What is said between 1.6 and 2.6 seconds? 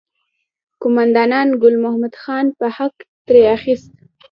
ګل محمد خان